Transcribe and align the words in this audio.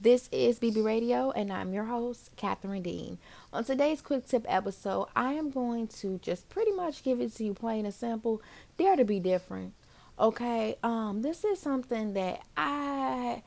This 0.00 0.28
is 0.32 0.58
BB 0.58 0.84
Radio, 0.84 1.30
and 1.30 1.52
I'm 1.52 1.72
your 1.72 1.84
host, 1.84 2.30
Catherine 2.36 2.82
Dean. 2.82 3.16
On 3.52 3.64
today's 3.64 4.02
quick 4.02 4.26
tip 4.26 4.44
episode, 4.48 5.06
I 5.16 5.32
am 5.34 5.50
going 5.50 5.86
to 5.88 6.18
just 6.18 6.48
pretty 6.50 6.72
much 6.72 7.02
give 7.02 7.20
it 7.20 7.34
to 7.36 7.44
you 7.44 7.54
plain 7.54 7.86
and 7.86 7.94
simple. 7.94 8.42
Dare 8.76 8.96
to 8.96 9.04
be 9.04 9.18
different. 9.20 9.72
Okay, 10.18 10.76
um, 10.82 11.22
this 11.22 11.44
is 11.44 11.58
something 11.58 12.12
that 12.14 12.42
I 12.56 13.42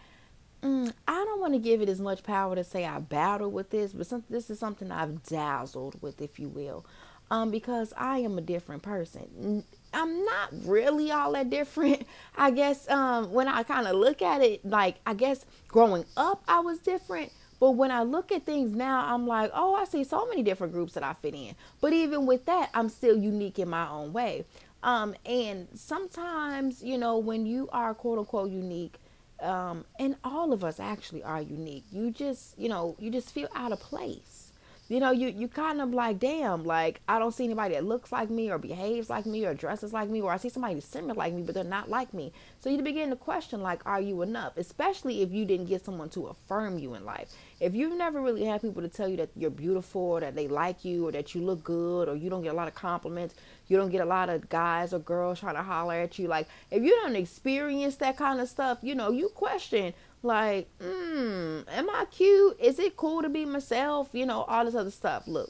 mm, 0.64 0.92
I 1.08 1.26
don't 1.26 1.40
want 1.40 1.54
to 1.54 1.60
give 1.60 1.82
it 1.82 1.90
as 1.90 2.02
much 2.02 2.24
power 2.24 2.56
to 2.56 2.64
say 2.64 2.86
I 2.86 3.00
battle 3.00 3.52
with 3.52 3.70
this, 3.70 3.94
but 3.94 4.08
some, 4.08 4.24
this 4.30 4.50
is 4.50 4.58
something 4.58 4.92
I've 4.92 5.24
dazzled 5.24 6.02
with, 6.02 6.22
if 6.22 6.40
you 6.40 6.48
will, 6.48 6.86
um, 7.32 7.52
because 7.52 7.94
I 7.98 8.20
am 8.20 8.38
a 8.38 8.42
different 8.42 8.84
person. 8.84 9.64
I'm 9.94 10.26
not 10.26 10.50
really 10.66 11.12
all 11.12 11.34
that 11.34 11.50
different. 11.50 12.06
I 12.38 12.52
guess 12.52 12.90
um, 12.90 13.32
when 13.32 13.48
I 13.48 13.64
kind 13.64 13.88
of 13.88 13.96
look 13.96 14.22
at 14.22 14.42
it, 14.42 14.66
like 14.66 14.98
I 15.06 15.14
guess 15.14 15.46
growing 15.68 16.06
up 16.16 16.44
I 16.48 16.60
was 16.60 16.80
different, 16.80 17.32
but 17.60 17.72
when 17.72 17.92
I 17.92 18.04
look 18.04 18.32
at 18.32 18.46
things 18.46 18.76
now, 18.76 19.14
I'm 19.14 19.26
like, 19.28 19.52
oh, 19.54 19.76
I 19.76 19.86
see 19.86 20.04
so 20.04 20.28
many 20.28 20.44
different 20.44 20.74
groups 20.74 20.94
that 20.94 21.04
I 21.04 21.14
fit 21.14 21.34
in. 21.34 21.56
But 21.82 21.94
even 21.94 22.26
with 22.26 22.46
that, 22.46 22.70
I'm 22.74 22.90
still 22.90 23.18
unique 23.18 23.60
in 23.60 23.70
my 23.70 23.90
own 23.90 24.14
way. 24.14 24.46
Um, 24.84 25.16
and 25.26 25.68
sometimes, 25.74 26.84
you 26.84 26.98
know, 26.98 27.18
when 27.18 27.46
you 27.46 27.68
are 27.74 27.94
quote 27.94 28.20
unquote 28.20 28.52
unique, 28.52 28.96
um, 29.42 29.86
and 30.00 30.16
all 30.24 30.54
of 30.54 30.64
us 30.64 30.80
actually 30.80 31.24
are 31.24 31.42
unique, 31.42 31.86
you 31.92 32.12
just, 32.12 32.58
you 32.58 32.70
know, 32.70 32.96
you 33.00 33.12
just 33.12 33.32
feel 33.32 33.50
out 33.56 33.72
of 33.72 33.80
place 33.80 34.47
you 34.90 35.02
know, 35.02 35.12
you 35.12 35.28
you 35.30 35.48
kind 35.48 35.82
of 35.82 35.94
like, 35.94 36.20
damn, 36.20 36.64
like 36.64 37.02
I 37.08 37.20
don't 37.20 37.34
see 37.34 37.44
anybody 37.44 37.76
that 37.76 37.84
looks 37.84 38.12
like 38.12 38.30
me 38.30 38.50
or 38.50 38.58
behaves 38.58 39.10
like 39.10 39.26
me 39.26 39.46
or 39.46 39.54
dresses 39.54 39.92
like 39.92 40.10
me, 40.10 40.22
or 40.22 40.32
I 40.32 40.38
see 40.38 40.50
somebody 40.50 40.80
similar 40.80 41.14
like 41.14 41.34
me, 41.34 41.42
but 41.42 41.56
they're 41.56 41.64
not 41.64 41.90
like 41.90 42.14
me. 42.14 42.32
So 42.60 42.70
you 42.70 42.82
begin 42.82 43.10
to 43.10 43.16
question, 43.16 43.62
like, 43.62 43.86
are 43.86 44.00
you 44.00 44.22
enough? 44.22 44.58
Especially 44.58 45.22
if 45.22 45.32
you 45.32 45.46
didn't 45.46 45.66
get 45.66 45.84
someone 45.84 46.10
to 46.10 46.28
affirm 46.28 46.80
you 46.80 46.94
in 46.94 47.04
life. 47.04 47.34
If 47.60 47.76
you've 47.76 47.98
never 47.98 48.22
really 48.22 48.46
had 48.46 48.62
people 48.62 48.82
to 48.82 48.88
tell 48.88 49.10
you 49.10 49.18
that 49.18 49.30
you're 49.36 49.50
beautiful 49.50 50.02
or 50.02 50.20
that 50.22 50.36
they 50.36 50.48
like 50.48 50.86
you 50.86 51.08
or 51.08 51.12
that 51.12 51.36
you 51.36 51.42
look 51.42 51.64
good 51.64 52.08
or 52.08 52.16
you 52.16 52.30
don't 52.30 52.44
get 52.44 52.54
a 52.54 52.58
lot 52.58 52.68
of 52.68 52.76
compliments, 52.76 53.36
you 53.68 53.78
don't 53.78 53.90
get 53.90 54.02
a 54.02 54.06
lot 54.06 54.30
of 54.30 54.48
guys 54.48 54.94
or 54.94 55.00
girls 55.00 55.40
trying 55.40 55.56
to 55.56 55.64
holler 55.64 55.96
at 55.96 56.18
you. 56.18 56.28
Like, 56.28 56.48
if 56.72 56.84
you 56.84 56.92
don't 57.02 57.16
experience 57.16 57.96
that 57.98 58.16
kind 58.16 58.40
of 58.40 58.48
stuff, 58.48 58.78
you 58.82 58.96
know, 58.96 59.12
you 59.12 59.30
question 59.30 59.94
like, 60.24 60.70
hmm, 60.82 61.62
am 61.70 61.90
I 61.90 62.06
cute? 62.12 62.58
Is 62.60 62.80
it 62.80 62.98
cool 62.98 63.22
to 63.22 63.30
be 63.30 63.46
myself? 63.46 64.10
You 64.14 64.26
know, 64.26 64.44
all 64.44 64.66
this 64.66 64.76
other 64.76 64.92
stuff. 64.92 65.24
Look, 65.28 65.50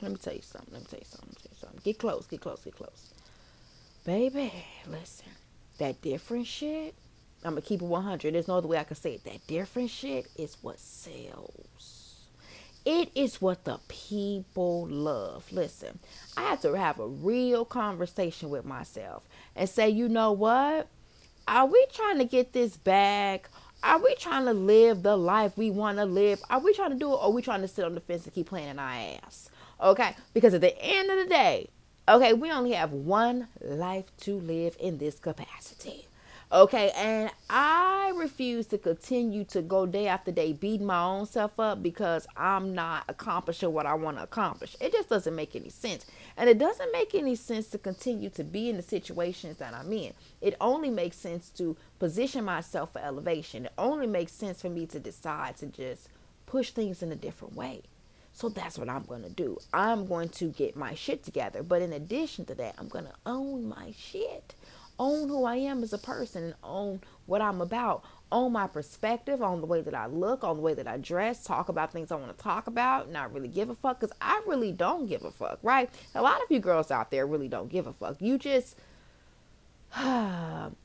let 0.00 0.10
me 0.10 0.16
tell 0.16 0.34
you 0.34 0.42
something. 0.42 0.72
Let 0.72 0.82
me 0.82 0.88
tell 0.90 1.00
you 1.00 1.06
something. 1.06 1.34
Tell 1.34 1.50
you 1.50 1.58
something. 1.58 1.80
Get 1.84 1.98
close, 1.98 2.26
get 2.26 2.40
close, 2.40 2.60
get 2.62 2.76
close. 2.76 3.12
Baby, 4.04 4.52
listen, 4.86 5.28
that 5.78 6.00
different 6.00 6.46
shit, 6.46 6.94
I'm 7.44 7.52
going 7.52 7.62
to 7.62 7.68
keep 7.68 7.82
it 7.82 7.86
100. 7.86 8.34
There's 8.34 8.48
no 8.48 8.56
other 8.56 8.68
way 8.68 8.78
I 8.78 8.84
can 8.84 8.96
say 8.96 9.14
it. 9.14 9.24
That 9.24 9.46
different 9.46 9.90
shit 9.90 10.28
is 10.36 10.56
what 10.62 10.80
sells. 10.80 12.26
It 12.84 13.10
is 13.14 13.42
what 13.42 13.64
the 13.64 13.78
people 13.88 14.86
love. 14.88 15.52
Listen, 15.52 15.98
I 16.36 16.42
have 16.44 16.62
to 16.62 16.72
have 16.72 16.98
a 16.98 17.06
real 17.06 17.64
conversation 17.66 18.48
with 18.48 18.64
myself 18.64 19.24
and 19.54 19.68
say, 19.68 19.90
you 19.90 20.08
know 20.08 20.32
what? 20.32 20.88
Are 21.46 21.66
we 21.66 21.86
trying 21.92 22.18
to 22.18 22.24
get 22.24 22.52
this 22.52 22.76
bag 22.76 23.48
are 23.82 23.98
we 23.98 24.14
trying 24.16 24.44
to 24.46 24.52
live 24.52 25.02
the 25.02 25.16
life 25.16 25.56
we 25.56 25.70
want 25.70 25.98
to 25.98 26.04
live? 26.04 26.42
Are 26.50 26.60
we 26.60 26.74
trying 26.74 26.90
to 26.90 26.96
do 26.96 27.12
it 27.12 27.14
or 27.14 27.22
are 27.24 27.30
we 27.30 27.42
trying 27.42 27.62
to 27.62 27.68
sit 27.68 27.84
on 27.84 27.94
the 27.94 28.00
fence 28.00 28.24
and 28.24 28.34
keep 28.34 28.48
playing 28.48 28.68
in 28.68 28.78
our 28.78 28.92
ass? 29.24 29.50
Okay? 29.80 30.16
Because 30.34 30.54
at 30.54 30.60
the 30.60 30.76
end 30.82 31.10
of 31.10 31.18
the 31.18 31.26
day, 31.26 31.68
okay, 32.08 32.32
we 32.32 32.50
only 32.50 32.72
have 32.72 32.92
one 32.92 33.48
life 33.60 34.06
to 34.22 34.38
live 34.40 34.76
in 34.80 34.98
this 34.98 35.18
capacity. 35.18 36.07
Okay, 36.50 36.90
and 36.96 37.30
I 37.50 38.10
refuse 38.16 38.66
to 38.68 38.78
continue 38.78 39.44
to 39.44 39.60
go 39.60 39.84
day 39.84 40.06
after 40.06 40.32
day 40.32 40.54
beating 40.54 40.86
my 40.86 41.02
own 41.02 41.26
self 41.26 41.60
up 41.60 41.82
because 41.82 42.26
I'm 42.38 42.74
not 42.74 43.04
accomplishing 43.06 43.74
what 43.74 43.84
I 43.84 43.92
want 43.92 44.16
to 44.16 44.22
accomplish. 44.22 44.74
It 44.80 44.92
just 44.92 45.10
doesn't 45.10 45.34
make 45.36 45.54
any 45.54 45.68
sense. 45.68 46.06
And 46.38 46.48
it 46.48 46.56
doesn't 46.56 46.90
make 46.90 47.14
any 47.14 47.34
sense 47.34 47.68
to 47.68 47.78
continue 47.78 48.30
to 48.30 48.44
be 48.44 48.70
in 48.70 48.78
the 48.78 48.82
situations 48.82 49.58
that 49.58 49.74
I'm 49.74 49.92
in. 49.92 50.14
It 50.40 50.56
only 50.58 50.88
makes 50.88 51.18
sense 51.18 51.50
to 51.50 51.76
position 51.98 52.46
myself 52.46 52.94
for 52.94 53.00
elevation. 53.00 53.66
It 53.66 53.72
only 53.76 54.06
makes 54.06 54.32
sense 54.32 54.62
for 54.62 54.70
me 54.70 54.86
to 54.86 54.98
decide 54.98 55.58
to 55.58 55.66
just 55.66 56.08
push 56.46 56.70
things 56.70 57.02
in 57.02 57.12
a 57.12 57.16
different 57.16 57.56
way. 57.56 57.82
So 58.32 58.48
that's 58.48 58.78
what 58.78 58.88
I'm 58.88 59.04
going 59.04 59.24
to 59.24 59.30
do. 59.30 59.58
I'm 59.74 60.06
going 60.06 60.30
to 60.30 60.46
get 60.46 60.76
my 60.76 60.94
shit 60.94 61.24
together. 61.24 61.62
But 61.62 61.82
in 61.82 61.92
addition 61.92 62.46
to 62.46 62.54
that, 62.54 62.76
I'm 62.78 62.88
going 62.88 63.04
to 63.04 63.14
own 63.26 63.68
my 63.68 63.92
shit 63.94 64.54
own 64.98 65.28
who 65.28 65.44
I 65.44 65.56
am 65.56 65.82
as 65.82 65.92
a 65.92 65.98
person 65.98 66.44
and 66.44 66.54
own 66.62 67.00
what 67.26 67.40
I'm 67.40 67.60
about, 67.60 68.04
own 68.30 68.52
my 68.52 68.66
perspective, 68.66 69.42
on 69.42 69.60
the 69.60 69.66
way 69.66 69.80
that 69.80 69.94
I 69.94 70.06
look, 70.06 70.44
on 70.44 70.56
the 70.56 70.62
way 70.62 70.74
that 70.74 70.86
I 70.86 70.96
dress, 70.96 71.44
talk 71.44 71.68
about 71.68 71.92
things 71.92 72.10
I 72.10 72.16
want 72.16 72.36
to 72.36 72.42
talk 72.42 72.66
about, 72.66 73.10
not 73.10 73.32
really 73.32 73.48
give 73.48 73.70
a 73.70 73.74
fuck 73.74 74.00
because 74.00 74.14
I 74.20 74.42
really 74.46 74.72
don't 74.72 75.06
give 75.06 75.24
a 75.24 75.30
fuck, 75.30 75.58
right? 75.62 75.90
A 76.14 76.22
lot 76.22 76.42
of 76.42 76.50
you 76.50 76.58
girls 76.58 76.90
out 76.90 77.10
there 77.10 77.26
really 77.26 77.48
don't 77.48 77.68
give 77.68 77.86
a 77.86 77.92
fuck. 77.92 78.16
You 78.20 78.38
just, 78.38 78.76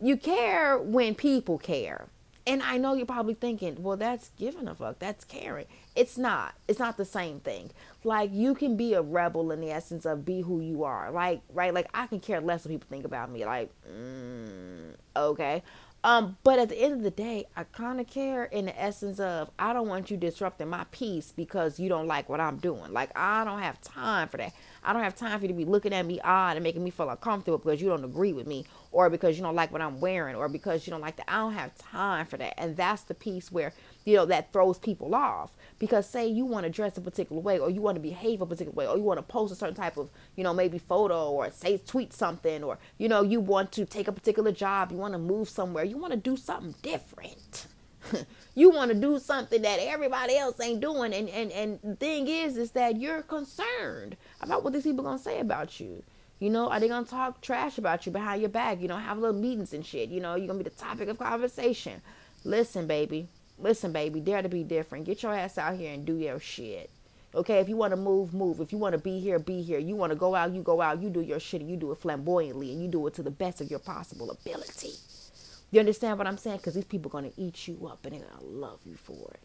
you 0.01 0.17
care 0.17 0.77
when 0.77 1.15
people 1.15 1.57
care. 1.57 2.07
And 2.45 2.61
I 2.61 2.77
know 2.77 2.93
you're 2.93 3.05
probably 3.05 3.35
thinking, 3.35 3.81
well, 3.81 3.95
that's 3.95 4.31
giving 4.37 4.67
a 4.67 4.75
fuck. 4.75 4.99
That's 4.99 5.23
caring. 5.23 5.65
It's 5.95 6.17
not. 6.17 6.55
It's 6.67 6.79
not 6.79 6.97
the 6.97 7.05
same 7.05 7.39
thing. 7.39 7.71
Like 8.03 8.31
you 8.33 8.53
can 8.53 8.75
be 8.75 8.93
a 8.93 9.01
rebel 9.01 9.51
in 9.51 9.61
the 9.61 9.71
essence 9.71 10.05
of 10.05 10.25
be 10.25 10.41
who 10.41 10.59
you 10.59 10.83
are. 10.83 11.09
Like 11.11 11.41
right. 11.53 11.73
Like 11.73 11.87
I 11.93 12.07
can 12.07 12.19
care 12.19 12.41
less 12.41 12.65
what 12.65 12.71
people 12.71 12.87
think 12.89 13.05
about 13.05 13.31
me. 13.31 13.45
Like 13.45 13.71
mm, 13.89 14.95
okay. 15.15 15.63
Um, 16.05 16.35
but 16.43 16.59
at 16.59 16.67
the 16.67 16.75
end 16.75 16.93
of 16.95 17.03
the 17.03 17.11
day, 17.11 17.45
I 17.55 17.63
kind 17.63 18.01
of 18.01 18.07
care 18.07 18.43
in 18.43 18.65
the 18.65 18.81
essence 18.81 19.21
of 19.21 19.49
I 19.57 19.71
don't 19.71 19.87
want 19.87 20.11
you 20.11 20.17
disrupting 20.17 20.67
my 20.67 20.85
peace 20.91 21.31
because 21.33 21.79
you 21.79 21.87
don't 21.87 22.07
like 22.07 22.27
what 22.27 22.41
I'm 22.41 22.57
doing. 22.57 22.91
Like 22.91 23.11
I 23.15 23.45
don't 23.45 23.61
have 23.61 23.79
time 23.79 24.27
for 24.27 24.37
that. 24.37 24.53
I 24.83 24.93
don't 24.93 25.03
have 25.03 25.15
time 25.15 25.37
for 25.39 25.45
you 25.45 25.47
to 25.49 25.53
be 25.53 25.65
looking 25.65 25.93
at 25.93 26.05
me 26.05 26.19
odd 26.21 26.57
and 26.57 26.63
making 26.63 26.83
me 26.83 26.89
feel 26.89 27.09
uncomfortable 27.09 27.57
because 27.57 27.81
you 27.81 27.89
don't 27.89 28.03
agree 28.03 28.33
with 28.33 28.47
me 28.47 28.65
or 28.91 29.09
because 29.09 29.37
you 29.37 29.43
don't 29.43 29.55
like 29.55 29.71
what 29.71 29.81
I'm 29.81 29.99
wearing 29.99 30.35
or 30.35 30.49
because 30.49 30.85
you 30.85 30.91
don't 30.91 31.01
like 31.01 31.15
that. 31.17 31.31
I 31.31 31.37
don't 31.37 31.53
have 31.53 31.75
time 31.75 32.25
for 32.25 32.37
that. 32.37 32.53
And 32.57 32.75
that's 32.75 33.03
the 33.03 33.13
piece 33.13 33.51
where, 33.51 33.73
you 34.05 34.15
know, 34.15 34.25
that 34.25 34.51
throws 34.51 34.77
people 34.77 35.15
off. 35.15 35.51
Because 35.79 36.07
say 36.07 36.27
you 36.27 36.45
want 36.45 36.65
to 36.65 36.69
dress 36.69 36.97
a 36.97 37.01
particular 37.01 37.41
way 37.41 37.59
or 37.59 37.69
you 37.69 37.81
want 37.81 37.95
to 37.95 38.01
behave 38.01 38.41
a 38.41 38.45
particular 38.45 38.75
way 38.75 38.87
or 38.87 38.97
you 38.97 39.03
want 39.03 39.17
to 39.17 39.23
post 39.23 39.53
a 39.53 39.55
certain 39.55 39.75
type 39.75 39.97
of, 39.97 40.09
you 40.35 40.43
know, 40.43 40.53
maybe 40.53 40.77
photo 40.77 41.31
or 41.31 41.49
say 41.51 41.77
tweet 41.77 42.13
something 42.13 42.63
or, 42.63 42.77
you 42.97 43.07
know, 43.09 43.21
you 43.21 43.39
want 43.39 43.71
to 43.73 43.85
take 43.85 44.07
a 44.07 44.11
particular 44.11 44.51
job, 44.51 44.91
you 44.91 44.97
want 44.97 45.13
to 45.13 45.19
move 45.19 45.49
somewhere, 45.49 45.83
you 45.83 45.97
want 45.97 46.11
to 46.11 46.17
do 46.17 46.35
something 46.37 46.75
different. 46.81 47.67
you 48.55 48.69
want 48.69 48.91
to 48.91 48.99
do 48.99 49.19
something 49.19 49.61
that 49.61 49.79
everybody 49.79 50.37
else 50.37 50.59
ain't 50.59 50.81
doing 50.81 51.13
and 51.13 51.29
and 51.29 51.51
and 51.51 51.79
the 51.83 51.95
thing 51.95 52.27
is 52.27 52.57
is 52.57 52.71
that 52.71 52.97
you're 52.97 53.21
concerned 53.21 54.17
about 54.41 54.63
what 54.63 54.73
these 54.73 54.83
people 54.83 55.03
gonna 55.03 55.19
say 55.19 55.39
about 55.39 55.79
you. 55.79 56.03
You 56.39 56.49
know 56.49 56.69
are 56.69 56.79
they 56.79 56.87
gonna 56.87 57.05
talk 57.05 57.41
trash 57.41 57.77
about 57.77 58.05
you 58.05 58.11
behind 58.11 58.41
your 58.41 58.49
back? 58.49 58.81
You 58.81 58.87
know 58.87 58.97
have 58.97 59.17
little 59.17 59.39
meetings 59.39 59.73
and 59.73 59.85
shit. 59.85 60.09
You 60.09 60.21
know 60.21 60.35
you're 60.35 60.47
gonna 60.47 60.59
be 60.59 60.63
the 60.63 60.69
topic 60.71 61.09
of 61.09 61.17
conversation. 61.17 62.01
Listen 62.43 62.87
baby. 62.87 63.27
Listen 63.59 63.91
baby. 63.91 64.19
Dare 64.19 64.41
to 64.41 64.49
be 64.49 64.63
different. 64.63 65.05
Get 65.05 65.23
your 65.23 65.33
ass 65.33 65.57
out 65.57 65.77
here 65.77 65.93
and 65.93 66.05
do 66.05 66.15
your 66.15 66.39
shit. 66.39 66.89
Okay? 67.35 67.59
If 67.59 67.69
you 67.69 67.77
want 67.77 67.91
to 67.91 67.97
move 67.97 68.33
move. 68.33 68.59
If 68.59 68.71
you 68.71 68.77
want 68.77 68.93
to 68.93 68.99
be 68.99 69.19
here 69.19 69.39
be 69.39 69.61
here. 69.61 69.79
You 69.79 69.95
want 69.95 70.11
to 70.11 70.17
go 70.17 70.35
out 70.35 70.51
you 70.51 70.61
go 70.61 70.81
out. 70.81 71.01
You 71.01 71.09
do 71.09 71.21
your 71.21 71.39
shit 71.39 71.61
and 71.61 71.69
you 71.69 71.77
do 71.77 71.91
it 71.91 71.99
flamboyantly 71.99 72.71
and 72.71 72.81
you 72.81 72.89
do 72.89 73.07
it 73.07 73.13
to 73.15 73.23
the 73.23 73.31
best 73.31 73.61
of 73.61 73.69
your 73.69 73.79
possible 73.79 74.29
ability 74.29 74.93
you 75.73 75.79
understand 75.79 76.17
what 76.17 76.27
I'm 76.27 76.37
saying? 76.37 76.57
Because 76.57 76.75
these 76.75 76.85
people 76.85 77.09
are 77.09 77.19
going 77.21 77.31
to 77.31 77.41
eat 77.41 77.67
you 77.67 77.87
up 77.87 78.05
and 78.05 78.13
they're 78.13 78.21
going 78.21 78.39
to 78.39 78.45
love 78.45 78.79
you 78.85 78.95
for 78.95 79.31
it. 79.33 79.41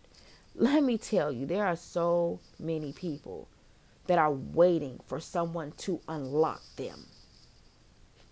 Let 0.54 0.82
me 0.82 0.98
tell 0.98 1.32
you, 1.32 1.46
there 1.46 1.64
are 1.64 1.76
so 1.76 2.40
many 2.58 2.92
people 2.92 3.48
that 4.08 4.18
are 4.18 4.32
waiting 4.32 5.00
for 5.06 5.20
someone 5.20 5.72
to 5.78 6.00
unlock 6.08 6.62
them. 6.76 7.06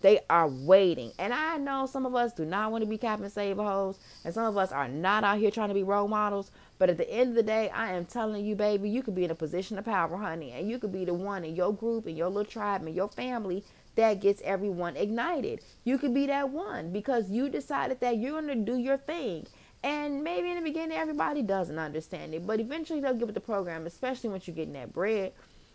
They 0.01 0.19
are 0.29 0.47
waiting. 0.47 1.11
And 1.17 1.33
I 1.33 1.57
know 1.57 1.87
some 1.87 2.05
of 2.05 2.13
us 2.13 2.33
do 2.33 2.45
not 2.45 2.71
want 2.71 2.83
to 2.83 2.89
be 2.89 2.97
cap 2.97 3.19
and 3.19 3.31
save 3.31 3.57
hoes, 3.57 3.97
and 4.23 4.33
some 4.33 4.45
of 4.45 4.57
us 4.57 4.71
are 4.71 4.87
not 4.87 5.23
out 5.23 5.39
here 5.39 5.49
trying 5.49 5.69
to 5.69 5.73
be 5.73 5.83
role 5.83 6.07
models. 6.07 6.51
But 6.77 6.89
at 6.89 6.97
the 6.97 7.09
end 7.09 7.29
of 7.29 7.35
the 7.35 7.43
day, 7.43 7.69
I 7.69 7.93
am 7.93 8.05
telling 8.05 8.45
you, 8.45 8.55
baby, 8.55 8.89
you 8.89 9.01
could 9.01 9.15
be 9.15 9.23
in 9.23 9.31
a 9.31 9.35
position 9.35 9.79
of 9.79 9.85
power, 9.85 10.17
honey, 10.17 10.51
and 10.51 10.69
you 10.69 10.77
could 10.77 10.91
be 10.91 11.05
the 11.05 11.15
one 11.15 11.43
in 11.43 11.55
your 11.55 11.73
group, 11.73 12.05
in 12.05 12.15
your 12.15 12.27
little 12.27 12.45
tribe, 12.45 12.85
in 12.85 12.93
your 12.93 13.09
family 13.09 13.63
that 13.97 14.21
gets 14.21 14.41
everyone 14.43 14.95
ignited. 14.95 15.59
You 15.83 15.97
could 15.97 16.13
be 16.13 16.25
that 16.27 16.49
one 16.49 16.91
because 16.91 17.29
you 17.29 17.49
decided 17.49 17.99
that 17.99 18.17
you're 18.17 18.41
going 18.41 18.47
to 18.47 18.55
do 18.55 18.77
your 18.77 18.97
thing. 18.97 19.45
And 19.83 20.23
maybe 20.23 20.49
in 20.49 20.55
the 20.55 20.61
beginning, 20.61 20.97
everybody 20.97 21.41
doesn't 21.41 21.77
understand 21.77 22.33
it, 22.33 22.47
but 22.47 22.59
eventually 22.59 22.99
they'll 22.99 23.13
give 23.13 23.29
it 23.29 23.35
the 23.35 23.41
program, 23.41 23.85
especially 23.85 24.29
once 24.29 24.47
you're 24.47 24.55
getting 24.55 24.73
that 24.73 24.93
bread. 24.93 25.33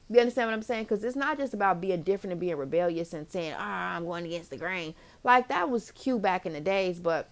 You 0.08 0.20
understand 0.20 0.48
what 0.48 0.54
I'm 0.54 0.62
saying? 0.62 0.84
Because 0.84 1.04
it's 1.04 1.16
not 1.16 1.38
just 1.38 1.54
about 1.54 1.80
being 1.80 2.02
different 2.02 2.32
and 2.32 2.40
being 2.40 2.56
rebellious 2.56 3.12
and 3.12 3.30
saying, 3.30 3.54
ah, 3.56 3.92
oh, 3.92 3.96
I'm 3.96 4.04
going 4.04 4.26
against 4.26 4.50
the 4.50 4.56
grain. 4.56 4.94
Like 5.22 5.48
that 5.48 5.70
was 5.70 5.90
cute 5.92 6.22
back 6.22 6.44
in 6.46 6.52
the 6.52 6.60
days, 6.60 6.98
but 6.98 7.30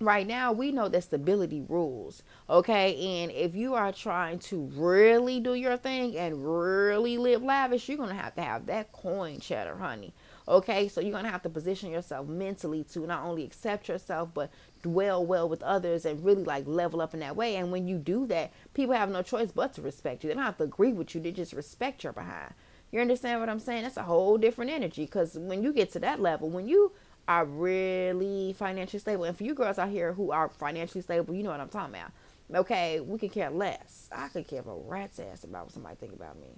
right 0.00 0.26
now 0.26 0.50
we 0.50 0.72
know 0.72 0.88
that 0.88 1.04
stability 1.04 1.62
rules 1.68 2.22
okay 2.48 3.20
and 3.20 3.30
if 3.32 3.54
you 3.54 3.74
are 3.74 3.92
trying 3.92 4.38
to 4.38 4.70
really 4.74 5.40
do 5.40 5.52
your 5.52 5.76
thing 5.76 6.16
and 6.16 6.42
really 6.42 7.18
live 7.18 7.42
lavish 7.42 7.86
you're 7.86 7.98
gonna 7.98 8.14
have 8.14 8.34
to 8.34 8.40
have 8.40 8.64
that 8.64 8.90
coin 8.92 9.38
cheddar 9.38 9.76
honey 9.76 10.10
Okay, 10.48 10.88
so 10.88 11.00
you're 11.00 11.12
gonna 11.12 11.30
have 11.30 11.42
to 11.42 11.50
position 11.50 11.90
yourself 11.90 12.26
mentally 12.26 12.84
to 12.84 13.00
not 13.00 13.24
only 13.24 13.44
accept 13.44 13.88
yourself 13.88 14.30
but 14.34 14.50
dwell 14.82 15.24
well 15.24 15.48
with 15.48 15.62
others 15.62 16.04
and 16.04 16.24
really 16.24 16.44
like 16.44 16.66
level 16.66 17.00
up 17.00 17.14
in 17.14 17.20
that 17.20 17.36
way. 17.36 17.56
And 17.56 17.70
when 17.70 17.86
you 17.86 17.98
do 17.98 18.26
that, 18.26 18.52
people 18.74 18.94
have 18.94 19.10
no 19.10 19.22
choice 19.22 19.52
but 19.52 19.74
to 19.74 19.82
respect 19.82 20.24
you. 20.24 20.28
They 20.28 20.34
don't 20.34 20.42
have 20.42 20.58
to 20.58 20.64
agree 20.64 20.92
with 20.92 21.14
you; 21.14 21.20
they 21.20 21.32
just 21.32 21.52
respect 21.52 22.04
your 22.04 22.12
behind. 22.12 22.54
You 22.90 23.00
understand 23.00 23.40
what 23.40 23.48
I'm 23.48 23.60
saying? 23.60 23.82
That's 23.82 23.96
a 23.96 24.02
whole 24.02 24.38
different 24.38 24.70
energy 24.70 25.04
because 25.04 25.38
when 25.38 25.62
you 25.62 25.72
get 25.72 25.92
to 25.92 26.00
that 26.00 26.20
level, 26.20 26.48
when 26.50 26.66
you 26.66 26.92
are 27.28 27.44
really 27.44 28.54
financially 28.58 28.98
stable, 28.98 29.24
and 29.24 29.36
for 29.36 29.44
you 29.44 29.54
girls 29.54 29.78
out 29.78 29.90
here 29.90 30.12
who 30.14 30.32
are 30.32 30.48
financially 30.48 31.02
stable, 31.02 31.34
you 31.34 31.42
know 31.44 31.50
what 31.50 31.60
I'm 31.60 31.68
talking 31.68 31.94
about. 31.94 32.10
Okay, 32.52 32.98
we 32.98 33.18
could 33.18 33.30
care 33.30 33.50
less. 33.50 34.08
I 34.10 34.26
could 34.28 34.48
care 34.48 34.60
a 34.60 34.74
rat's 34.74 35.20
ass 35.20 35.44
about 35.44 35.66
what 35.66 35.72
somebody 35.72 35.94
think 35.94 36.12
about 36.12 36.40
me. 36.40 36.48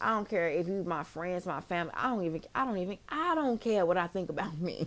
I 0.00 0.10
don't 0.10 0.28
care 0.28 0.48
if 0.48 0.68
you 0.68 0.84
my 0.86 1.02
friends, 1.04 1.46
my 1.46 1.60
family. 1.60 1.92
I 1.96 2.08
don't 2.08 2.24
even. 2.24 2.42
I 2.54 2.64
don't 2.64 2.78
even. 2.78 2.98
I 3.08 3.34
don't 3.34 3.60
care 3.60 3.84
what 3.86 3.96
I 3.96 4.06
think 4.06 4.30
about 4.30 4.58
me. 4.60 4.86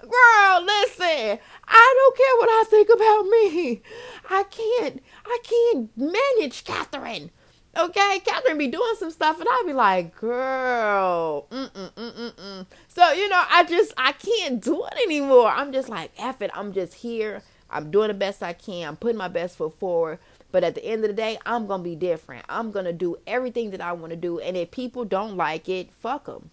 Girl, 0.00 0.62
listen. 0.62 1.38
I 1.66 1.94
don't 1.96 2.16
care 2.16 2.36
what 2.38 2.48
I 2.48 2.64
think 2.68 2.88
about 2.94 3.22
me. 3.26 3.82
I 4.30 4.44
can't. 4.44 5.02
I 5.26 5.38
can't 5.42 5.90
manage 5.96 6.64
Catherine. 6.64 7.30
Okay, 7.76 8.20
Catherine 8.24 8.58
be 8.58 8.66
doing 8.66 8.94
some 8.98 9.10
stuff, 9.10 9.38
and 9.38 9.48
I'd 9.48 9.64
be 9.66 9.72
like, 9.72 10.16
"Girl, 10.16 11.46
mm 11.50 11.70
mm 11.70 11.92
mm 11.92 12.12
mm 12.12 12.32
mm." 12.34 12.66
So 12.88 13.12
you 13.12 13.28
know, 13.28 13.42
I 13.48 13.64
just 13.64 13.92
I 13.96 14.12
can't 14.12 14.60
do 14.62 14.84
it 14.86 14.94
anymore. 15.04 15.48
I'm 15.50 15.72
just 15.72 15.88
like, 15.88 16.10
"F 16.18 16.42
it." 16.42 16.50
I'm 16.54 16.72
just 16.72 16.94
here. 16.94 17.42
I'm 17.70 17.90
doing 17.90 18.08
the 18.08 18.14
best 18.14 18.42
I 18.42 18.52
can. 18.54 18.88
I'm 18.88 18.96
putting 18.96 19.18
my 19.18 19.28
best 19.28 19.56
foot 19.58 19.78
forward. 19.78 20.18
But 20.50 20.64
at 20.64 20.74
the 20.74 20.84
end 20.84 21.04
of 21.04 21.10
the 21.10 21.14
day, 21.14 21.38
I'm 21.44 21.66
gonna 21.66 21.82
be 21.82 21.96
different. 21.96 22.44
I'm 22.48 22.70
gonna 22.70 22.92
do 22.92 23.16
everything 23.26 23.70
that 23.70 23.80
I 23.80 23.92
want 23.92 24.10
to 24.10 24.16
do, 24.16 24.38
and 24.38 24.56
if 24.56 24.70
people 24.70 25.04
don't 25.04 25.36
like 25.36 25.68
it, 25.68 25.92
fuck 25.92 26.24
them. 26.24 26.50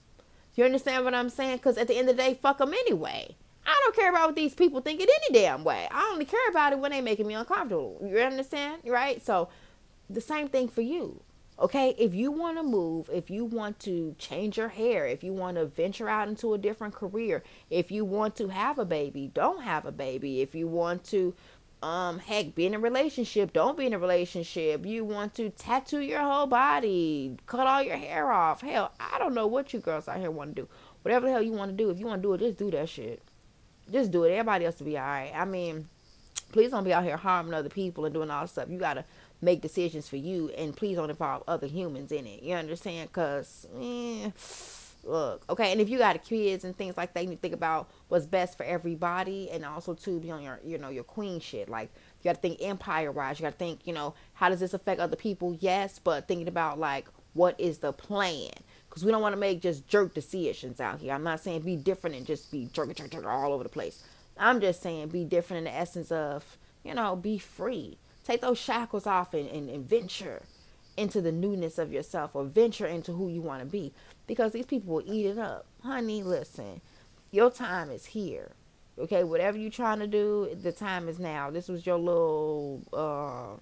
You 0.56 0.66
understand 0.66 1.06
what 1.06 1.14
I'm 1.14 1.30
saying? 1.30 1.58
Because 1.58 1.78
at 1.78 1.88
the 1.88 1.98
end 1.98 2.10
of 2.10 2.18
the 2.18 2.24
day, 2.24 2.34
fuck 2.34 2.58
them 2.60 2.74
anyway. 2.74 3.36
I 3.66 3.80
don't 3.84 3.96
care 3.96 4.10
about 4.10 4.28
what 4.28 4.36
these 4.36 4.54
people 4.54 4.82
think 4.82 5.02
in 5.02 5.08
any 5.10 5.40
damn 5.40 5.64
way. 5.64 5.88
I 5.92 6.10
only 6.12 6.26
care 6.26 6.50
about 6.50 6.74
it 6.74 6.80
when 6.80 6.92
they 6.92 7.02
making 7.02 7.28
me 7.28 7.34
uncomfortable. 7.34 8.00
You 8.06 8.20
understand, 8.20 8.82
right? 8.86 9.24
So 9.26 9.50
the 10.10 10.22
same 10.22 10.48
thing 10.50 10.68
for 10.68 10.82
you. 10.82 11.22
Okay, 11.58 11.96
if 11.98 12.14
you 12.14 12.32
want 12.32 12.58
to 12.58 12.64
move, 12.64 13.10
if 13.14 13.30
you 13.30 13.46
want 13.46 13.80
to 13.80 14.14
change 14.20 14.58
your 14.58 14.68
hair, 14.68 15.08
if 15.08 15.24
you 15.24 15.32
want 15.32 15.56
to 15.56 15.66
venture 15.66 16.10
out 16.10 16.28
into 16.28 16.54
a 16.54 16.58
different 16.58 16.94
career, 16.94 17.44
if 17.70 17.92
you 17.92 18.04
want 18.04 18.36
to 18.36 18.50
have 18.50 18.78
a 18.78 18.84
baby, 18.84 19.32
don't 19.34 19.64
have 19.64 19.86
a 19.86 19.92
baby. 19.92 20.42
If 20.42 20.54
you 20.54 20.68
want 20.68 21.06
to, 21.06 21.34
um, 21.86 22.18
heck, 22.18 22.56
be 22.56 22.66
in 22.66 22.74
a 22.74 22.80
relationship, 22.80 23.54
don't 23.54 23.78
be 23.78 23.86
in 23.86 23.94
a 23.94 24.00
relationship. 24.00 24.88
You 24.88 25.06
want 25.06 25.36
to 25.36 25.52
tattoo 25.52 26.00
your 26.00 26.22
whole 26.22 26.48
body, 26.48 27.38
cut 27.46 27.68
all 27.68 27.84
your 27.84 27.96
hair 27.96 28.32
off. 28.32 28.62
Hell, 28.62 28.92
I 29.00 29.20
don't 29.20 29.36
know 29.36 29.46
what 29.46 29.72
you 29.72 29.80
girls 29.80 30.08
out 30.08 30.18
here 30.18 30.32
want 30.32 30.56
to 30.56 30.64
do. 30.64 30.68
Whatever 31.04 31.28
the 31.28 31.34
hell 31.34 31.44
you 31.44 31.52
want 31.52 31.70
to 31.70 31.78
do, 31.78 31.92
if 31.92 32.00
you 32.00 32.08
want 32.08 32.24
to 32.24 32.28
do 32.28 32.34
it, 32.34 32.40
just 32.40 32.58
do 32.58 32.72
that 32.72 32.90
shit. 32.90 33.22
Just 33.92 34.10
do 34.10 34.24
it. 34.24 34.32
Everybody 34.32 34.66
else 34.66 34.80
will 34.80 34.88
be 34.88 34.98
all 34.98 35.06
right. 35.06 35.32
I 35.36 35.46
mean, 35.46 35.88
please 36.52 36.72
don't 36.72 36.84
be 36.84 36.92
out 36.92 37.04
here 37.04 37.18
harming 37.18 37.54
other 37.54 37.70
people 37.70 38.06
and 38.06 38.16
doing 38.16 38.32
all 38.32 38.42
this 38.42 38.54
stuff. 38.54 38.68
You 38.68 38.80
gotta 38.80 39.06
make 39.40 39.62
decisions 39.62 40.10
for 40.10 40.18
you 40.18 40.50
and 40.58 40.76
please 40.76 40.96
don't 40.96 41.12
involve 41.12 41.44
other 41.48 41.68
humans 41.68 42.12
in 42.12 42.26
it. 42.26 42.42
You 42.42 42.56
understand? 42.56 43.10
Because, 43.10 43.68
eh, 43.80 44.32
look, 45.06 45.44
okay. 45.50 45.72
And 45.72 45.80
if 45.80 45.90
you 45.90 45.98
got 45.98 46.24
kids 46.24 46.64
and 46.64 46.76
things 46.76 46.98
like 46.98 47.14
that, 47.14 47.28
you 47.28 47.36
think 47.36 47.54
about 47.54 47.90
what's 48.08 48.26
best 48.26 48.58
for 48.58 48.64
everybody 48.64 49.50
and 49.52 49.66
also 49.66 49.94
to 49.94 50.20
be 50.20 50.32
on 50.32 50.42
your, 50.42 50.60
you 50.64 50.78
know, 50.78 50.90
your 50.90 51.04
queen 51.04 51.40
shit. 51.40 51.70
Like, 51.70 51.90
you 52.22 52.30
got 52.30 52.36
to 52.36 52.42
think 52.42 52.62
empire 52.62 53.12
wise. 53.12 53.40
You 53.40 53.44
got 53.44 53.52
to 53.52 53.58
think, 53.58 53.86
you 53.86 53.94
know, 53.94 54.14
how 54.34 54.50
does 54.50 54.60
this 54.60 54.74
affect 54.74 55.00
other 55.00 55.16
people? 55.16 55.58
Yes, 55.60 56.00
but 56.04 56.28
thinking 56.28 56.48
about 56.48 56.80
like, 56.80 57.08
what 57.34 57.60
is 57.60 57.80
the 57.80 57.94
plan? 57.94 58.52
Because 58.90 59.04
we 59.04 59.12
don't 59.12 59.22
want 59.22 59.34
to 59.34 59.40
make 59.40 59.62
just 59.62 59.88
jerk 59.88 60.14
decisions 60.14 60.80
out 60.80 61.00
here. 61.00 61.14
I'm 61.14 61.24
not 61.24 61.40
saying 61.40 61.62
be 61.62 61.76
different 61.76 62.16
and 62.16 62.26
just 62.26 62.52
be 62.52 62.70
jerk, 62.72 62.94
jerk, 62.96 63.12
jerk 63.12 63.26
all 63.26 63.54
over 63.54 63.64
the 63.64 63.70
place. 63.70 64.04
I'm 64.38 64.60
just 64.60 64.82
saying 64.82 65.10
be 65.10 65.24
different 65.24 65.60
in 65.60 65.74
the 65.74 65.78
essence 65.78 66.12
of, 66.12 66.58
you 66.84 66.94
know, 66.94 67.16
be 67.16 67.38
free 67.38 67.98
Take 68.26 68.42
those 68.42 68.58
shackles 68.58 69.06
off 69.06 69.36
and, 69.36 69.48
and, 69.48 69.70
and 69.70 69.88
venture 69.88 70.42
into 70.98 71.22
the 71.22 71.32
newness 71.32 71.78
of 71.78 71.92
yourself 71.92 72.36
or 72.36 72.46
venture 72.46 72.86
into 72.86 73.12
who 73.14 73.30
you 73.30 73.42
want 73.42 73.62
to 73.62 73.66
be 73.66 73.94
because 74.28 74.54
these 74.54 74.66
people 74.66 74.96
will 74.96 75.04
eat 75.06 75.26
it 75.26 75.38
up. 75.38 75.66
Honey, 75.84 76.24
listen, 76.24 76.82
your 77.32 77.52
time 77.52 77.92
is 77.92 78.06
here. 78.06 78.52
Okay, 78.98 79.24
whatever 79.26 79.58
you're 79.58 79.70
trying 79.70 80.00
to 80.00 80.08
do, 80.08 80.58
the 80.62 80.72
time 80.72 81.10
is 81.10 81.20
now. 81.20 81.52
This 81.52 81.68
was 81.68 81.86
your 81.86 81.98
little, 81.98 82.82
uh, 82.94 83.60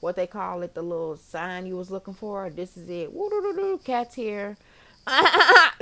what 0.00 0.16
they 0.16 0.26
call 0.26 0.62
it, 0.62 0.74
the 0.74 0.82
little 0.82 1.16
sign 1.16 1.66
you 1.66 1.76
was 1.76 1.90
looking 1.90 2.14
for. 2.14 2.50
This 2.50 2.76
is 2.76 2.88
it. 2.88 3.12
Woo-doo-doo-doo, 3.12 3.80
cat's 3.84 4.14
here. 4.16 4.56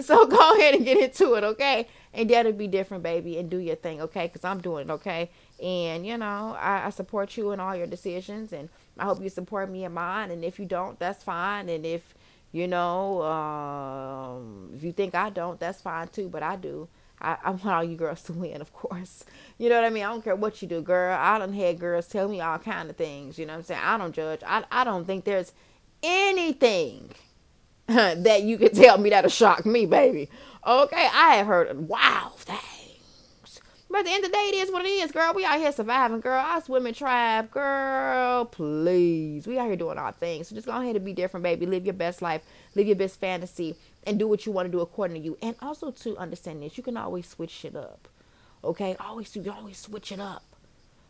so 0.00 0.26
go 0.26 0.54
ahead 0.54 0.74
and 0.74 0.84
get 0.84 0.98
into 0.98 1.34
it, 1.34 1.44
okay? 1.44 1.86
And 2.12 2.28
that'll 2.28 2.52
be 2.52 2.66
different, 2.66 3.02
baby, 3.02 3.38
and 3.38 3.50
do 3.50 3.58
your 3.58 3.76
thing, 3.76 4.00
okay? 4.02 4.26
Because 4.26 4.44
I'm 4.44 4.60
doing 4.60 4.88
it, 4.88 4.92
okay? 4.92 5.30
And, 5.62 6.06
you 6.06 6.16
know, 6.16 6.56
I, 6.58 6.86
I, 6.86 6.90
support 6.90 7.36
you 7.36 7.52
in 7.52 7.60
all 7.60 7.76
your 7.76 7.86
decisions, 7.86 8.52
and 8.52 8.70
I 9.00 9.04
hope 9.06 9.22
you 9.22 9.30
support 9.30 9.70
me 9.70 9.84
and 9.84 9.94
mine. 9.94 10.30
And 10.30 10.44
if 10.44 10.60
you 10.60 10.66
don't, 10.66 10.98
that's 11.00 11.24
fine. 11.24 11.68
And 11.70 11.86
if, 11.86 12.14
you 12.52 12.68
know, 12.68 13.22
um, 13.22 14.72
if 14.76 14.84
you 14.84 14.92
think 14.92 15.14
I 15.16 15.30
don't, 15.30 15.60
that's 15.60 15.82
fine 15.82 16.08
too, 16.08 16.28
but 16.28 16.42
I 16.44 16.56
do. 16.56 16.88
I, 17.20 17.38
I 17.44 17.50
want 17.52 17.66
all 17.66 17.84
you 17.84 17.96
girls 17.96 18.22
to 18.24 18.34
win, 18.34 18.60
of 18.60 18.72
course. 18.74 19.24
You 19.58 19.68
know 19.70 19.76
what 19.76 19.84
I 19.84 19.90
mean? 19.90 20.04
I 20.04 20.08
don't 20.10 20.24
care 20.24 20.36
what 20.36 20.62
you 20.62 20.68
do, 20.68 20.82
girl. 20.82 21.16
I 21.20 21.38
don't 21.38 21.52
had 21.52 21.78
girls 21.80 22.08
tell 22.08 22.28
me 22.28 22.40
all 22.40 22.58
kind 22.58 22.90
of 22.90 22.96
things. 22.96 23.38
You 23.38 23.46
know 23.46 23.52
what 23.54 23.58
I'm 23.60 23.64
saying? 23.64 23.82
I 23.84 23.98
don't 23.98 24.14
judge. 24.14 24.40
I, 24.46 24.64
I 24.72 24.84
don't 24.84 25.06
think 25.06 25.24
there's 25.24 25.52
anything 26.02 27.10
that 27.88 28.42
you 28.42 28.58
can 28.58 28.74
tell 28.74 28.98
me 28.98 29.10
that'll 29.10 29.30
shock 29.30 29.66
me, 29.66 29.86
baby. 29.86 30.30
Okay, 30.66 31.08
I 31.12 31.36
have 31.36 31.46
heard 31.46 31.88
wow 31.88 32.32
things. 32.38 32.79
But 33.90 34.00
at 34.00 34.04
the 34.04 34.12
end 34.12 34.24
of 34.24 34.30
the 34.30 34.36
day, 34.36 34.50
it 34.50 34.54
is 34.54 34.70
what 34.70 34.86
it 34.86 34.88
is, 34.88 35.10
girl. 35.10 35.32
We 35.34 35.44
out 35.44 35.58
here 35.58 35.72
surviving, 35.72 36.20
girl. 36.20 36.38
Our 36.38 36.62
swimming 36.62 36.94
tribe, 36.94 37.50
girl. 37.50 38.44
Please. 38.44 39.48
We 39.48 39.58
out 39.58 39.66
here 39.66 39.74
doing 39.74 39.98
our 39.98 40.12
thing. 40.12 40.44
So 40.44 40.54
just 40.54 40.68
go 40.68 40.80
ahead 40.80 40.94
and 40.94 41.04
be 41.04 41.12
different, 41.12 41.42
baby. 41.42 41.66
Live 41.66 41.84
your 41.84 41.94
best 41.94 42.22
life. 42.22 42.42
Live 42.76 42.86
your 42.86 42.94
best 42.94 43.18
fantasy. 43.18 43.74
And 44.04 44.16
do 44.16 44.28
what 44.28 44.46
you 44.46 44.52
want 44.52 44.66
to 44.66 44.72
do 44.72 44.80
according 44.80 45.20
to 45.20 45.24
you. 45.24 45.36
And 45.42 45.56
also 45.60 45.90
to 45.90 46.16
understand 46.18 46.62
this, 46.62 46.76
you 46.76 46.84
can 46.84 46.96
always 46.96 47.26
switch 47.28 47.50
shit 47.50 47.74
up. 47.74 48.06
Okay? 48.62 48.94
Always 49.00 49.34
you 49.34 49.50
always 49.50 49.78
switch 49.78 50.12
it 50.12 50.20
up. 50.20 50.44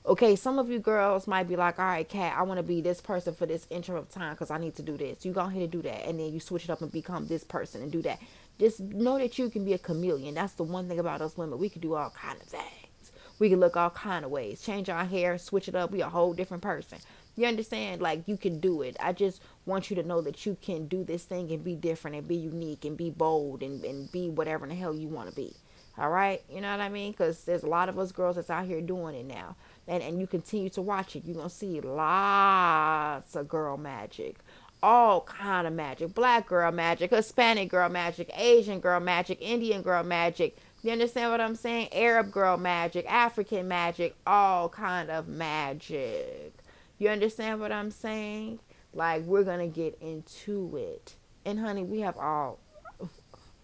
Okay, 0.06 0.34
some 0.34 0.58
of 0.58 0.70
you 0.70 0.78
girls 0.78 1.26
might 1.26 1.46
be 1.46 1.56
like, 1.56 1.78
all 1.78 1.84
right, 1.84 2.08
Cat, 2.08 2.34
I 2.36 2.42
want 2.42 2.56
to 2.56 2.62
be 2.62 2.80
this 2.80 3.02
person 3.02 3.34
for 3.34 3.44
this 3.44 3.66
interim 3.68 3.98
of 3.98 4.08
time 4.08 4.32
because 4.32 4.50
I 4.50 4.56
need 4.56 4.74
to 4.76 4.82
do 4.82 4.96
this. 4.96 5.26
You 5.26 5.32
go 5.32 5.42
ahead 5.42 5.60
and 5.60 5.70
do 5.70 5.82
that. 5.82 6.08
And 6.08 6.18
then 6.18 6.32
you 6.32 6.40
switch 6.40 6.64
it 6.64 6.70
up 6.70 6.80
and 6.80 6.90
become 6.90 7.26
this 7.26 7.44
person 7.44 7.82
and 7.82 7.92
do 7.92 8.00
that. 8.02 8.18
Just 8.58 8.80
know 8.80 9.18
that 9.18 9.38
you 9.38 9.50
can 9.50 9.62
be 9.62 9.74
a 9.74 9.78
chameleon. 9.78 10.34
That's 10.34 10.54
the 10.54 10.62
one 10.62 10.88
thing 10.88 10.98
about 10.98 11.20
us 11.20 11.36
women. 11.36 11.58
We 11.58 11.68
can 11.68 11.82
do 11.82 11.94
all 11.94 12.10
kind 12.10 12.40
of 12.40 12.46
things. 12.46 13.12
We 13.38 13.50
can 13.50 13.60
look 13.60 13.76
all 13.76 13.90
kind 13.90 14.24
of 14.24 14.30
ways. 14.30 14.62
Change 14.62 14.88
our 14.88 15.04
hair, 15.04 15.36
switch 15.36 15.68
it 15.68 15.74
up. 15.74 15.90
We 15.90 16.00
a 16.00 16.08
whole 16.08 16.32
different 16.32 16.62
person. 16.62 16.98
You 17.36 17.46
understand? 17.46 18.00
Like 18.00 18.26
you 18.26 18.38
can 18.38 18.58
do 18.58 18.80
it. 18.80 18.96
I 19.00 19.12
just 19.12 19.42
want 19.66 19.90
you 19.90 19.96
to 19.96 20.02
know 20.02 20.22
that 20.22 20.46
you 20.46 20.56
can 20.62 20.88
do 20.88 21.04
this 21.04 21.24
thing 21.24 21.50
and 21.52 21.62
be 21.62 21.74
different 21.74 22.16
and 22.16 22.26
be 22.26 22.36
unique 22.36 22.86
and 22.86 22.96
be 22.96 23.10
bold 23.10 23.62
and, 23.62 23.84
and 23.84 24.10
be 24.10 24.30
whatever 24.30 24.66
the 24.66 24.74
hell 24.74 24.94
you 24.94 25.08
want 25.08 25.28
to 25.28 25.34
be. 25.36 25.54
All 26.00 26.10
right? 26.10 26.42
You 26.50 26.60
know 26.60 26.70
what 26.70 26.80
I 26.80 26.88
mean? 26.88 27.12
Because 27.12 27.44
there's 27.44 27.62
a 27.62 27.68
lot 27.68 27.88
of 27.88 27.98
us 27.98 28.10
girls 28.10 28.36
that's 28.36 28.50
out 28.50 28.64
here 28.64 28.80
doing 28.80 29.14
it 29.14 29.26
now 29.26 29.54
and, 29.90 30.04
and 30.04 30.20
you 30.20 30.26
continue 30.26 30.70
to 30.70 30.80
watch 30.80 31.16
it, 31.16 31.24
you're 31.26 31.36
gonna 31.36 31.50
see 31.50 31.80
lots 31.80 33.34
of 33.34 33.48
girl 33.48 33.76
magic. 33.76 34.36
All 34.82 35.22
kind 35.22 35.66
of 35.66 35.72
magic. 35.74 36.14
Black 36.14 36.46
girl 36.46 36.70
magic, 36.70 37.10
Hispanic 37.10 37.68
girl 37.68 37.88
magic, 37.88 38.30
Asian 38.34 38.78
girl 38.78 39.00
magic, 39.00 39.38
Indian 39.42 39.82
girl 39.82 40.04
magic. 40.04 40.56
You 40.82 40.92
understand 40.92 41.32
what 41.32 41.40
I'm 41.40 41.56
saying? 41.56 41.88
Arab 41.92 42.30
girl 42.30 42.56
magic, 42.56 43.04
African 43.12 43.66
magic, 43.66 44.14
all 44.26 44.68
kind 44.68 45.10
of 45.10 45.28
magic. 45.28 46.54
You 46.98 47.08
understand 47.08 47.60
what 47.60 47.72
I'm 47.72 47.90
saying? 47.90 48.60
Like 48.94 49.24
we're 49.24 49.42
gonna 49.42 49.66
get 49.66 49.98
into 50.00 50.76
it. 50.76 51.16
And 51.44 51.58
honey, 51.58 51.82
we 51.82 52.00
have 52.00 52.16
all 52.16 52.60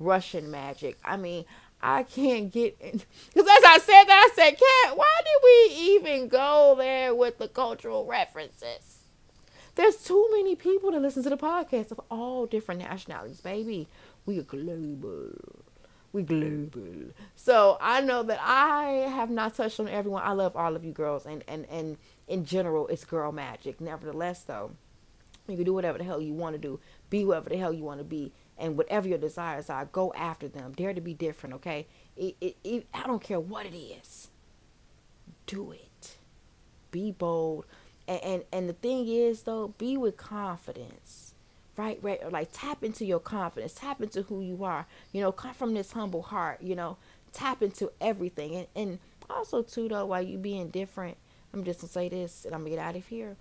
Russian 0.00 0.50
magic. 0.50 0.98
I 1.04 1.16
mean, 1.16 1.44
I 1.88 2.02
can't 2.02 2.52
get 2.52 2.76
in. 2.80 3.00
Because 3.32 3.48
as 3.48 3.64
I 3.64 3.78
said 3.80 4.04
that, 4.04 4.28
I 4.28 4.34
said, 4.34 4.50
Cat, 4.50 4.96
why 4.96 5.20
did 5.24 5.40
we 5.44 5.76
even 5.94 6.26
go 6.26 6.74
there 6.76 7.14
with 7.14 7.38
the 7.38 7.46
cultural 7.46 8.04
references? 8.06 9.04
There's 9.76 10.02
too 10.02 10.28
many 10.32 10.56
people 10.56 10.90
that 10.90 11.00
listen 11.00 11.22
to 11.22 11.30
the 11.30 11.36
podcast 11.36 11.92
of 11.92 12.00
all 12.10 12.46
different 12.46 12.80
nationalities, 12.80 13.40
baby. 13.40 13.86
We 14.24 14.40
are 14.40 14.42
global. 14.42 15.30
We 16.12 16.24
global. 16.24 17.12
So 17.36 17.78
I 17.80 18.00
know 18.00 18.24
that 18.24 18.40
I 18.42 19.08
have 19.08 19.30
not 19.30 19.54
touched 19.54 19.78
on 19.78 19.86
everyone. 19.86 20.24
I 20.24 20.32
love 20.32 20.56
all 20.56 20.74
of 20.74 20.84
you 20.84 20.90
girls, 20.90 21.24
and 21.24 21.44
and 21.46 21.66
and 21.66 21.98
in 22.26 22.46
general, 22.46 22.88
it's 22.88 23.04
girl 23.04 23.30
magic. 23.30 23.80
Nevertheless, 23.80 24.42
though, 24.42 24.72
you 25.46 25.54
can 25.54 25.64
do 25.64 25.74
whatever 25.74 25.98
the 25.98 26.04
hell 26.04 26.20
you 26.20 26.32
want 26.32 26.54
to 26.54 26.58
do, 26.58 26.80
be 27.10 27.24
whatever 27.24 27.50
the 27.50 27.58
hell 27.58 27.72
you 27.72 27.84
want 27.84 28.00
to 28.00 28.04
be, 28.04 28.32
and 28.58 28.76
whatever 28.76 29.08
your 29.08 29.18
desires 29.18 29.68
are, 29.70 29.84
go 29.86 30.12
after 30.14 30.48
them. 30.48 30.72
Dare 30.76 30.94
to 30.94 31.00
be 31.00 31.14
different, 31.14 31.54
okay? 31.56 31.86
It, 32.16 32.36
it, 32.40 32.56
it, 32.64 32.86
I 32.94 33.06
don't 33.06 33.22
care 33.22 33.40
what 33.40 33.66
it 33.66 33.76
is. 33.76 34.28
Do 35.46 35.72
it. 35.72 36.16
Be 36.90 37.12
bold. 37.12 37.66
And, 38.08 38.22
and, 38.22 38.44
and 38.52 38.68
the 38.68 38.72
thing 38.72 39.08
is, 39.08 39.42
though, 39.42 39.68
be 39.78 39.96
with 39.96 40.16
confidence. 40.16 41.34
right 41.76 41.98
right 42.02 42.32
like 42.32 42.48
tap 42.52 42.82
into 42.82 43.04
your 43.04 43.20
confidence 43.20 43.74
tap 43.74 44.00
into 44.00 44.22
who 44.22 44.40
you 44.40 44.64
are 44.64 44.86
you 45.12 45.20
know 45.20 45.30
come 45.32 45.52
from 45.54 45.74
this 45.74 45.92
humble 45.92 46.22
heart 46.22 46.60
you 46.62 46.74
know 46.74 46.96
tap 47.32 47.62
into 47.62 47.90
everything 48.00 48.54
and, 48.56 48.66
and 48.74 48.98
also 49.28 49.62
too 49.62 49.88
though 49.88 50.06
while 50.06 50.22
you 50.22 50.38
being 50.38 50.68
different 50.70 51.16
i'm 51.52 51.64
just 51.64 51.80
gonna 51.80 51.90
say 51.92 52.08
this 52.08 52.44
and 52.46 52.54
i'm 52.54 52.60
gonna 52.62 52.70
get 52.70 52.78
out 52.78 52.96
of 52.96 53.06
here 53.08 53.36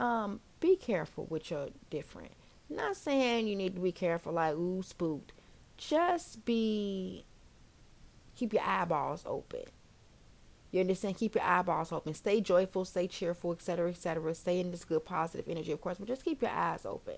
um 0.00 0.40
be 0.60 0.76
careful 0.76 1.26
with 1.28 1.50
your 1.50 1.68
different 1.90 2.32
not 2.68 2.96
saying 2.96 3.46
you 3.46 3.56
need 3.56 3.74
to 3.74 3.80
be 3.80 3.92
careful 3.92 4.32
like 4.32 4.54
ooh 4.54 4.82
spooked 4.82 5.32
just 5.76 6.44
be 6.44 7.24
keep 8.34 8.52
your 8.52 8.62
eyeballs 8.62 9.22
open 9.26 9.64
you 10.76 10.80
understand? 10.80 11.16
Keep 11.16 11.36
your 11.36 11.44
eyeballs 11.44 11.90
open. 11.90 12.12
Stay 12.12 12.40
joyful, 12.40 12.84
stay 12.84 13.06
cheerful, 13.06 13.52
etc., 13.52 13.90
etc. 13.90 14.34
Stay 14.34 14.60
in 14.60 14.70
this 14.70 14.84
good 14.84 15.04
positive 15.04 15.48
energy, 15.48 15.72
of 15.72 15.80
course, 15.80 15.96
but 15.98 16.06
just 16.06 16.24
keep 16.24 16.42
your 16.42 16.50
eyes 16.50 16.84
open. 16.84 17.14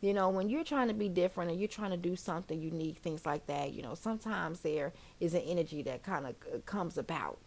You 0.00 0.12
know, 0.12 0.28
when 0.28 0.48
you're 0.48 0.64
trying 0.64 0.88
to 0.88 0.94
be 0.94 1.08
different 1.08 1.50
and 1.50 1.60
you're 1.60 1.68
trying 1.68 1.92
to 1.92 1.96
do 1.96 2.16
something 2.16 2.60
unique, 2.60 2.98
things 2.98 3.24
like 3.24 3.46
that, 3.46 3.72
you 3.72 3.82
know, 3.82 3.94
sometimes 3.94 4.60
there 4.60 4.92
is 5.20 5.34
an 5.34 5.42
energy 5.42 5.82
that 5.82 6.02
kind 6.02 6.26
of 6.26 6.66
comes 6.66 6.98
about, 6.98 7.38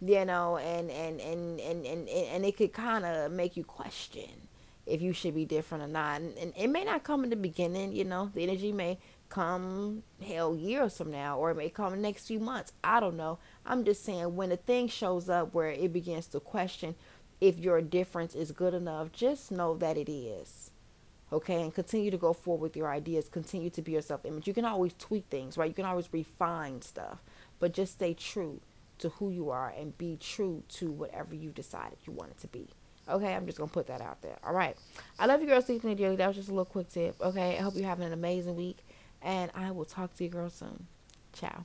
you 0.00 0.24
know, 0.24 0.56
and 0.56 0.90
and 0.90 1.20
and 1.20 1.60
and 1.60 1.84
and, 1.84 2.08
and 2.08 2.44
it 2.44 2.56
could 2.56 2.72
kind 2.72 3.04
of 3.04 3.32
make 3.32 3.56
you 3.56 3.64
question 3.64 4.48
if 4.88 5.02
you 5.02 5.12
should 5.12 5.34
be 5.34 5.44
different 5.44 5.84
or 5.84 5.88
not. 5.88 6.20
And, 6.20 6.36
and 6.38 6.52
it 6.56 6.68
may 6.68 6.84
not 6.84 7.04
come 7.04 7.24
in 7.24 7.30
the 7.30 7.36
beginning, 7.36 7.92
you 7.92 8.04
know, 8.04 8.30
the 8.34 8.42
energy 8.42 8.72
may 8.72 8.98
come 9.28 10.02
hell 10.26 10.56
years 10.56 10.96
from 10.96 11.10
now 11.10 11.38
or 11.38 11.50
it 11.50 11.56
may 11.56 11.68
come 11.68 12.00
next 12.00 12.26
few 12.26 12.40
months. 12.40 12.72
I 12.82 13.00
don't 13.00 13.16
know. 13.16 13.38
I'm 13.66 13.84
just 13.84 14.04
saying 14.04 14.36
when 14.36 14.52
a 14.52 14.56
thing 14.56 14.88
shows 14.88 15.28
up 15.28 15.54
where 15.54 15.70
it 15.70 15.92
begins 15.92 16.26
to 16.28 16.40
question 16.40 16.94
if 17.40 17.58
your 17.58 17.80
difference 17.80 18.34
is 18.34 18.50
good 18.50 18.74
enough, 18.74 19.12
just 19.12 19.52
know 19.52 19.76
that 19.76 19.96
it 19.96 20.10
is 20.10 20.70
okay 21.32 21.62
and 21.62 21.74
continue 21.74 22.10
to 22.10 22.16
go 22.16 22.32
forward 22.32 22.62
with 22.62 22.76
your 22.76 22.90
ideas 22.90 23.28
continue 23.28 23.70
to 23.70 23.82
be 23.82 23.92
your 23.92 24.02
self 24.02 24.24
image 24.24 24.46
you 24.46 24.54
can 24.54 24.64
always 24.64 24.94
tweak 24.94 25.26
things 25.28 25.58
right 25.58 25.68
you 25.68 25.74
can 25.74 25.84
always 25.84 26.08
refine 26.12 26.80
stuff 26.80 27.18
but 27.58 27.72
just 27.72 27.92
stay 27.92 28.14
true 28.14 28.60
to 28.98 29.10
who 29.10 29.30
you 29.30 29.50
are 29.50 29.72
and 29.78 29.96
be 29.98 30.16
true 30.16 30.62
to 30.68 30.90
whatever 30.90 31.34
you 31.34 31.50
decided 31.50 31.98
you 32.06 32.12
want 32.12 32.30
it 32.30 32.38
to 32.38 32.48
be 32.48 32.68
okay 33.08 33.34
i'm 33.34 33.46
just 33.46 33.58
gonna 33.58 33.70
put 33.70 33.86
that 33.86 34.00
out 34.00 34.20
there. 34.22 34.36
All 34.44 34.52
right 34.54 34.76
i 35.18 35.26
love 35.26 35.40
you 35.40 35.46
girls 35.46 35.64
deeply 35.64 35.94
dearly 35.94 36.16
that 36.16 36.26
was 36.26 36.36
just 36.36 36.48
a 36.48 36.52
little 36.52 36.64
quick 36.64 36.88
tip. 36.88 37.16
Okay 37.20 37.56
i 37.58 37.62
hope 37.62 37.74
you're 37.74 37.86
having 37.86 38.06
an 38.06 38.12
amazing 38.12 38.56
week 38.56 38.78
and 39.22 39.50
i 39.54 39.70
will 39.70 39.84
talk 39.84 40.14
to 40.16 40.24
you 40.24 40.30
girls 40.30 40.54
soon. 40.54 40.86
Ciao 41.32 41.64